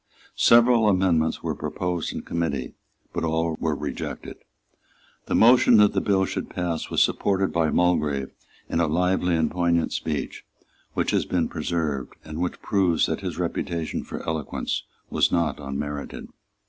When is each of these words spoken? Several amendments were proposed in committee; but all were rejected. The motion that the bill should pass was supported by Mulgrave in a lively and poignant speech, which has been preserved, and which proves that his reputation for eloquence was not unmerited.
Several 0.35 0.89
amendments 0.89 1.43
were 1.43 1.53
proposed 1.53 2.11
in 2.11 2.21
committee; 2.23 2.73
but 3.13 3.23
all 3.23 3.55
were 3.59 3.75
rejected. 3.75 4.37
The 5.27 5.35
motion 5.35 5.77
that 5.77 5.93
the 5.93 6.01
bill 6.01 6.25
should 6.25 6.49
pass 6.49 6.89
was 6.89 7.03
supported 7.03 7.53
by 7.53 7.69
Mulgrave 7.69 8.31
in 8.67 8.79
a 8.79 8.87
lively 8.87 9.35
and 9.35 9.51
poignant 9.51 9.93
speech, 9.93 10.43
which 10.95 11.11
has 11.11 11.25
been 11.25 11.47
preserved, 11.47 12.15
and 12.25 12.41
which 12.41 12.63
proves 12.63 13.05
that 13.05 13.21
his 13.21 13.37
reputation 13.37 14.03
for 14.03 14.27
eloquence 14.27 14.85
was 15.11 15.31
not 15.31 15.59
unmerited. 15.59 16.29